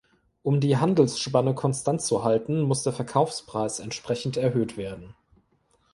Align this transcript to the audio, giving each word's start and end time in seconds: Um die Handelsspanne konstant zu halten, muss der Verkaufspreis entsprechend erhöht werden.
Um 0.41 0.59
die 0.59 0.77
Handelsspanne 0.77 1.53
konstant 1.53 2.01
zu 2.01 2.23
halten, 2.23 2.61
muss 2.63 2.81
der 2.81 2.91
Verkaufspreis 2.91 3.77
entsprechend 3.77 4.35
erhöht 4.35 4.75
werden. 4.75 5.13